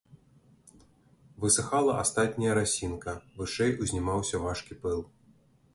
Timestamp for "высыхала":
1.43-1.93